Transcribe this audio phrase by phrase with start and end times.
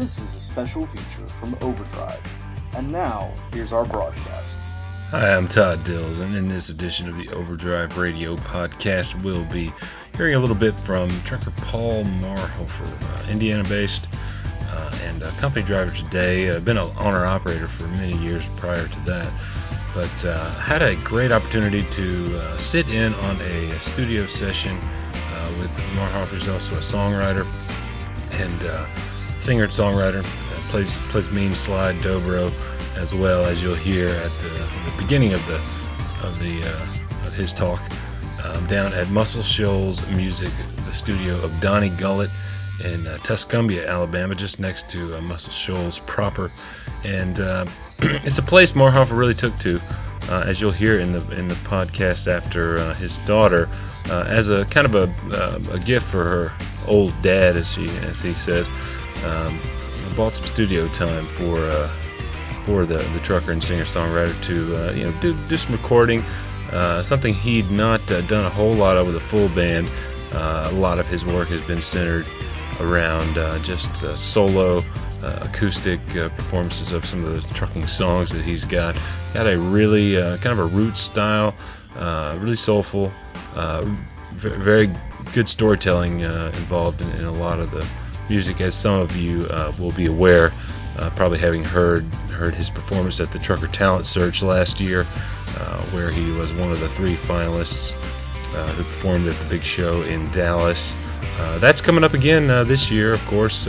[0.00, 2.22] This is a special feature from Overdrive.
[2.74, 4.56] And now, here's our broadcast.
[5.10, 9.70] Hi, I'm Todd Dills, and in this edition of the Overdrive Radio podcast, we'll be
[10.16, 14.08] hearing a little bit from trucker Paul Marhoefer, uh, Indiana based
[14.70, 16.50] uh, and a company driver today.
[16.50, 19.30] I've been an owner operator for many years prior to that,
[19.92, 25.54] but uh, had a great opportunity to uh, sit in on a, studio session uh,
[25.60, 27.46] with Marhoefer, who's also a songwriter
[28.40, 28.86] and uh,
[29.40, 30.22] singer and songwriter.
[30.68, 32.52] plays plays mean slide dobro
[32.96, 35.56] as well as you'll hear at the, the beginning of the
[36.22, 37.80] of the uh, of his talk
[38.44, 42.30] um, down at Muscle Shoals Music, the studio of Donnie Gullett
[42.84, 46.50] in uh, Tuscumbia, Alabama, just next to uh, Muscle Shoals proper.
[47.04, 47.66] And uh,
[47.98, 49.80] it's a place Marhoefer really took to,
[50.28, 53.68] uh, as you'll hear in the in the podcast after uh, his daughter,
[54.10, 56.52] uh, as a kind of a, a gift for her
[56.86, 58.70] old dad, as he as he says,
[59.24, 59.60] um,
[60.16, 61.88] bought some studio time for uh,
[62.64, 66.22] for the, the trucker and singer songwriter to uh, you know do, do some recording.
[66.72, 69.88] Uh, something he'd not uh, done a whole lot of with a full band.
[70.32, 72.26] Uh, a lot of his work has been centered
[72.78, 74.82] around uh, just solo
[75.42, 78.96] acoustic performances of some of the trucking songs that he's got.
[79.34, 81.54] Got a really kind of a root style,
[82.38, 83.12] really soulful,
[84.32, 84.90] very
[85.32, 87.86] good storytelling involved in, in a lot of the
[88.30, 90.52] music, as some of you uh, will be aware,
[90.98, 95.06] uh, probably having heard heard his performance at the Trucker Talent Search last year,
[95.58, 97.96] uh, where he was one of the three finalists
[98.54, 100.96] uh, who performed at the big show in Dallas.
[101.38, 103.66] Uh, that's coming up again uh, this year, of course.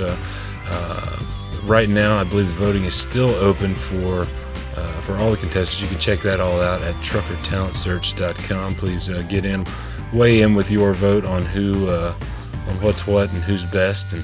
[1.64, 4.25] right now, I believe the voting is still open for.
[5.02, 8.75] for all the contestants, you can check that all out at truckertalentsearch.com.
[8.75, 9.66] Please get in,
[10.14, 14.23] weigh in with your vote on who, on what's what, and who's best, and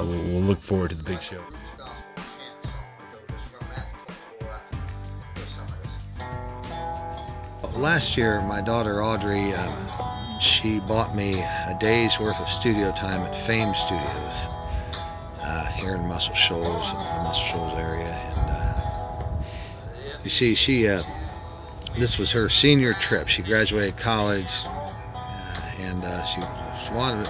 [0.00, 1.42] we'll, we'll look forward to the big show.
[7.82, 13.20] last year, my daughter Audrey, um, she bought me a day's worth of studio time
[13.22, 14.46] at Fame Studios
[15.40, 18.06] uh, here in Muscle Shoals, the Muscle Shoals area.
[18.06, 19.42] And uh,
[20.22, 21.02] you see, she uh,
[21.96, 23.26] this was her senior trip.
[23.26, 26.40] She graduated college, uh, and uh, she,
[26.84, 27.26] she wanted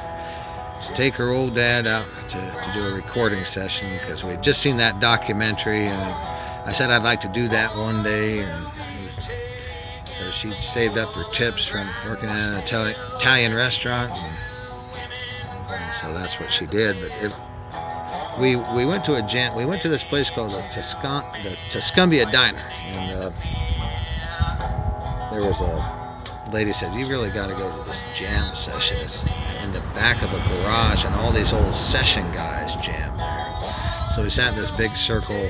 [0.82, 4.43] to take her old dad out to, to do a recording session because we had
[4.43, 6.00] just seen that documentary, and
[6.66, 8.41] I said I'd like to do that one day.
[8.41, 8.66] And,
[10.04, 12.59] so she saved up her tips from working at an
[13.16, 14.37] Italian restaurant, and,
[15.71, 16.97] and so that's what she did.
[17.00, 17.32] But it,
[18.38, 19.54] we we went to a jam.
[19.56, 20.62] We went to this place called the
[21.42, 23.31] the Tuscumbia Diner, and uh,
[25.31, 26.01] there was a
[26.50, 28.98] lady said, "You really got to go to this jam session.
[29.00, 29.26] It's
[29.62, 33.54] in the back of a garage, and all these old session guys jam there."
[34.10, 35.48] So we sat in this big circle,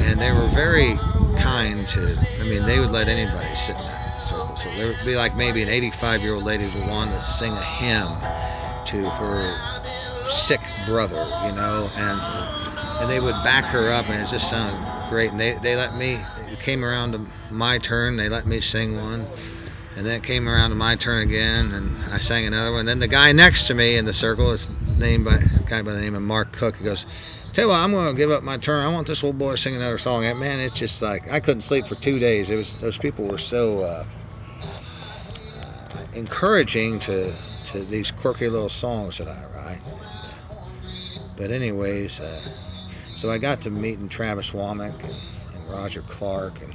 [0.00, 0.96] and they were very
[1.38, 4.56] kind to, I mean, they would let anybody sit in that circle.
[4.56, 7.52] So there would be like maybe an 85 year old lady who wanted to sing
[7.52, 8.20] a hymn
[8.86, 9.56] to her
[10.28, 12.20] sick brother, you know, and
[13.00, 14.78] and they would back her up, and it just sounded
[15.08, 15.30] great.
[15.30, 16.18] And they, they let me,
[16.52, 19.26] it came around to my turn, they let me sing one.
[20.00, 22.86] And then it came around to my turn again, and I sang another one.
[22.86, 26.00] Then the guy next to me in the circle is named by guy by the
[26.00, 26.76] name of Mark Cook.
[26.76, 27.04] He goes,
[27.52, 28.82] Tell you what, I'm going to give up my turn.
[28.82, 30.24] I want this old boy to sing another song.
[30.24, 32.48] And man, it's just like I couldn't sleep for two days.
[32.48, 34.04] It was those people were so uh,
[34.62, 37.34] uh, encouraging to
[37.64, 39.82] to these quirky little songs that I write.
[39.84, 42.40] And, uh, but anyways, uh,
[43.16, 45.14] so I got to meeting Travis Wammack and,
[45.52, 46.74] and Roger Clark and,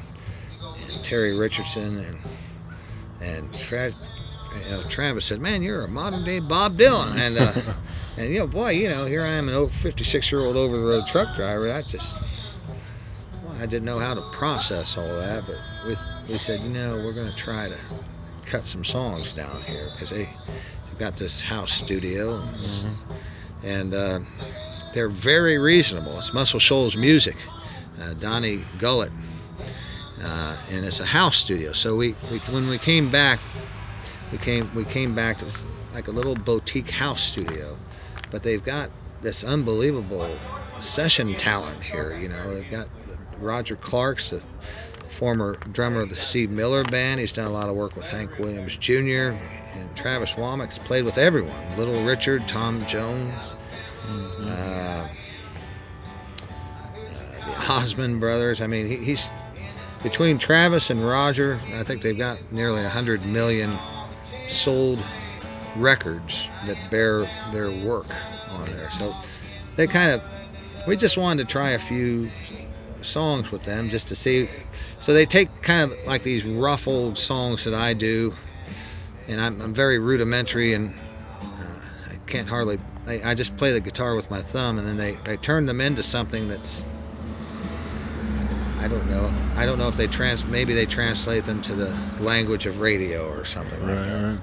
[0.92, 2.20] and Terry Richardson and
[3.22, 3.92] and Tra-
[4.64, 7.74] you know, Travis said, "Man, you're a modern day Bob Dylan," and uh,
[8.18, 10.78] and you know, boy, you know, here I am, an old 56 year old over
[10.78, 11.68] the road truck driver.
[11.68, 12.20] That just,
[13.44, 16.00] well, I didn't know how to process all that, but with
[16.30, 17.78] we said, you know, we're going to try to
[18.46, 23.66] cut some songs down here because they have got this house studio and, mm-hmm.
[23.66, 24.20] and uh,
[24.94, 26.18] they're very reasonable.
[26.18, 27.36] It's Muscle Shoals Music,
[28.02, 29.12] uh, Donnie Gullett.
[30.24, 31.74] Uh, and it's a house studio.
[31.74, 33.40] So we, we when we came back,
[34.32, 37.78] we came we came back to this, like a little boutique house studio,
[38.32, 38.90] but they've got
[39.22, 40.30] this unbelievable
[40.80, 42.18] session talent here.
[42.18, 42.88] You know, they've got
[43.40, 44.42] Roger Clark's the
[45.08, 47.20] former drummer of the Steve Miller Band.
[47.20, 49.34] He's done a lot of work with Hank Williams Jr.
[49.76, 51.78] and Travis Wammack's played with everyone.
[51.78, 53.56] Little Richard, Tom Jones.
[54.08, 54.48] Mm-hmm.
[54.48, 55.08] Uh,
[56.94, 58.62] uh, the Osmond brothers.
[58.62, 59.32] I mean, he, he's
[60.06, 61.60] between Travis and Roger.
[61.74, 63.76] I think they've got nearly hundred million
[64.48, 65.00] sold
[65.78, 68.06] records that bear their work
[68.52, 68.92] on there.
[68.92, 69.16] So
[69.76, 70.22] they kind of
[70.88, 72.30] we just wanted to try a few
[73.02, 74.48] songs with them just to see.
[75.00, 78.32] So they take kind of like these rough old songs that I do,
[79.28, 80.94] and I'm, I'm very rudimentary and
[81.42, 82.78] uh, I can't hardly.
[83.08, 85.82] I, I just play the guitar with my thumb, and then they, they turn them
[85.82, 86.88] into something that's
[88.80, 89.32] I don't know.
[89.56, 90.46] I don't know if they trans.
[90.46, 94.24] Maybe they translate them to the language of radio or something like that.
[94.24, 94.40] right.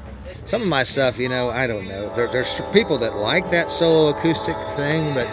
[0.49, 2.13] Some of my stuff, you know, I don't know.
[2.17, 5.27] There, there's people that like that solo acoustic thing, but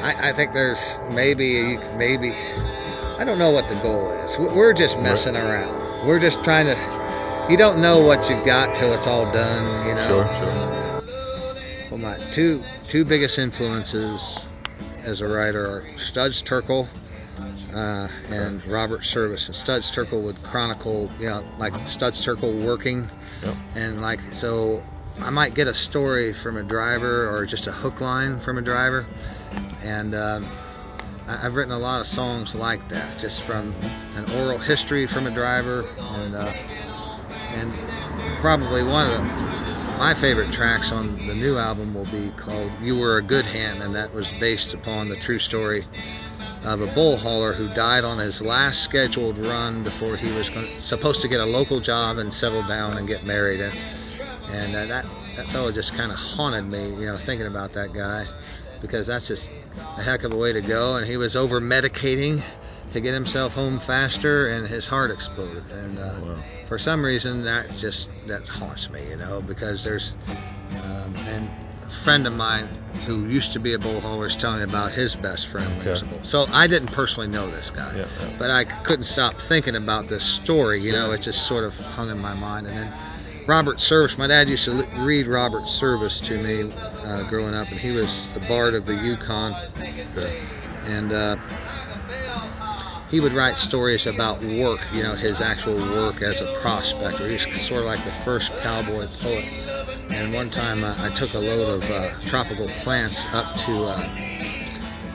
[0.00, 2.32] I, I think there's maybe maybe
[3.18, 4.38] I don't know what the goal is.
[4.38, 6.06] We- We're just messing around.
[6.06, 6.76] We're just trying to.
[7.50, 9.86] You don't know what you've got till it's all done.
[9.86, 10.08] You know.
[10.08, 11.90] Sure, sure.
[11.90, 14.48] Well, my two two biggest influences
[15.04, 16.88] as a writer are Studs Terkel
[17.74, 19.46] uh, and Robert Service.
[19.48, 23.08] And Studs Terkel would chronicle, you know, like Studs Terkel working,
[23.42, 23.54] Yep.
[23.76, 24.82] and like so,
[25.22, 28.62] I might get a story from a driver or just a hook line from a
[28.62, 29.06] driver,
[29.84, 30.46] and um,
[31.28, 33.74] I- I've written a lot of songs like that, just from
[34.16, 36.52] an oral history from a driver, and uh,
[37.54, 37.72] and
[38.40, 39.48] probably one of the
[39.98, 43.82] my favorite tracks on the new album will be called You Were a Good Hand,
[43.82, 45.84] and that was based upon the true story
[46.68, 50.66] of a bull hauler who died on his last scheduled run before he was going
[50.78, 53.60] supposed to get a local job and settle down and get married.
[53.60, 53.74] And,
[54.50, 55.06] and uh, that,
[55.36, 58.24] that fellow just kind of haunted me, you know, thinking about that guy
[58.80, 59.50] because that's just
[59.96, 60.96] a heck of a way to go.
[60.96, 62.42] And he was over medicating
[62.90, 65.64] to get himself home faster, and his heart exploded.
[65.70, 66.36] And uh, Wow.
[66.66, 70.14] for some reason, that just that haunts me, you know, because there's
[70.84, 71.50] um, and
[71.88, 72.68] friend of mine
[73.06, 75.88] who used to be a bull hauler is telling me about his best friend he
[75.88, 76.18] was a bull.
[76.22, 78.36] So I didn't personally know this guy, Yeah, yeah.
[78.38, 80.80] but I couldn't stop thinking about this story.
[80.80, 82.66] You know, it just sort of hung in my mind.
[82.66, 82.92] And then
[83.46, 86.70] Robert Service, my dad used to li- read Robert Service to me
[87.06, 89.54] uh, growing up, and he was the bard of the Yukon,
[90.16, 90.46] Okay.
[90.86, 91.12] and.
[91.12, 91.36] Uh,
[93.10, 97.26] he would write stories about work, you know, his actual work as a prospector.
[97.26, 99.44] He's sort of like the first cowboy poet.
[100.10, 104.08] And one time uh, I took a load of uh, tropical plants up to uh,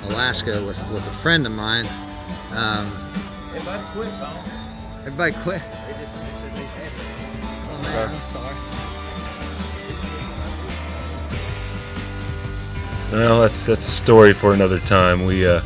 [0.05, 1.85] Alaska with, with a friend of mine.
[2.55, 2.91] Um,
[3.55, 4.43] Everybody quit, Paul.
[5.05, 5.61] everybody quit.
[5.61, 7.05] They just they said they had it.
[7.69, 8.55] Oh man, I'm sorry.
[13.11, 15.25] Well, that's that's a story for another time.
[15.25, 15.61] We uh,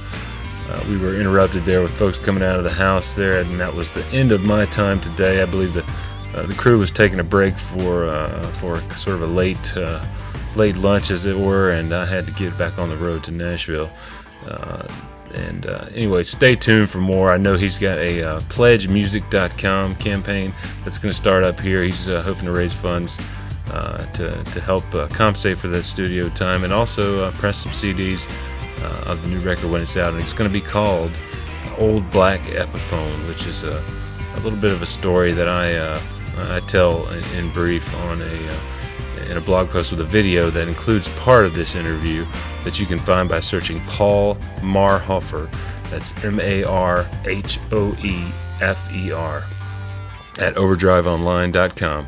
[0.69, 3.74] uh, we were interrupted there with folks coming out of the house there, and that
[3.74, 5.41] was the end of my time today.
[5.41, 5.83] I believe the
[6.44, 10.04] the crew was taking a break for uh, for sort of a late uh,
[10.56, 13.31] late lunch, as it were, and I had to get back on the road to
[13.31, 13.92] Nashville.
[14.45, 14.88] Uh,
[15.34, 17.31] and uh, anyway, stay tuned for more.
[17.31, 20.54] I know he's got a uh, pledgemusic.com campaign
[20.84, 21.84] that's going to start up here.
[21.84, 23.19] He's uh, hoping to raise funds
[23.72, 27.72] uh, to, to help uh, compensate for that studio time and also uh, press some
[27.72, 28.30] CDs
[28.81, 30.13] uh, of the new record when it's out.
[30.13, 31.19] And it's going to be called
[31.78, 33.84] Old Black Epiphone, which is a,
[34.36, 36.01] a little bit of a story that I, uh,
[36.38, 38.50] I tell in, in brief on a.
[38.50, 38.60] Uh,
[39.30, 42.25] in a blog post with a video that includes part of this interview
[42.63, 45.50] that you can find by searching Paul Marhoefer.
[45.89, 48.31] That's M A R H O E
[48.62, 49.44] F E R
[50.39, 52.07] at overdriveonline.com.